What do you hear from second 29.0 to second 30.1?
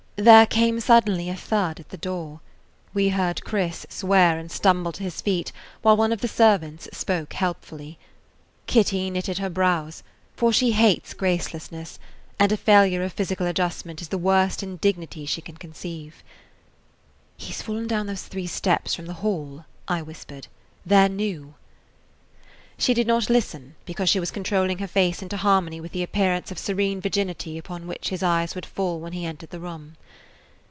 he entered the room.